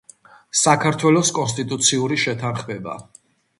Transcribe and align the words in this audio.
საქართველოს 0.61 1.31
კონსტიტუციური 1.37 2.19
შეთანხმება; 2.25 2.99